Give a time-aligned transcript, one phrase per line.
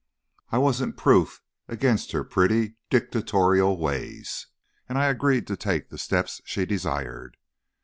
[0.51, 4.47] I wasn't proof against her pretty, dictatorial ways,
[4.89, 7.37] and I agreed to take the steps she desired.